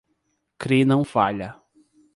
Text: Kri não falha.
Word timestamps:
Kri 0.61 0.79
não 0.83 1.03
falha. 1.03 1.55